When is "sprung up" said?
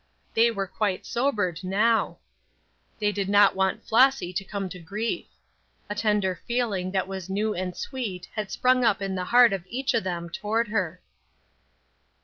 8.49-8.99